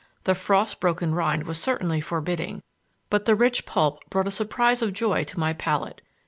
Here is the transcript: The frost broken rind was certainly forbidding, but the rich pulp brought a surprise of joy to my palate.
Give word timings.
The 0.23 0.33
frost 0.33 0.79
broken 0.79 1.13
rind 1.13 1.43
was 1.43 1.61
certainly 1.61 2.01
forbidding, 2.01 2.63
but 3.11 3.25
the 3.25 3.35
rich 3.35 3.67
pulp 3.67 3.99
brought 4.09 4.25
a 4.25 4.31
surprise 4.31 4.81
of 4.81 4.93
joy 4.93 5.23
to 5.25 5.39
my 5.39 5.53
palate. 5.53 6.01